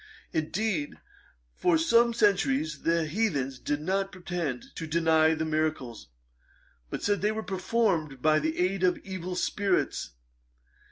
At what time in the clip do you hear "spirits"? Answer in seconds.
9.35-10.13